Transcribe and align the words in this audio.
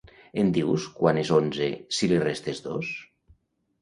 Em 0.43 0.47
dius 0.55 0.87
quant 1.01 1.19
és 1.25 1.31
onze 1.37 1.67
si 1.99 2.11
li 2.13 2.21
restes 2.25 2.67
dos? 2.69 2.95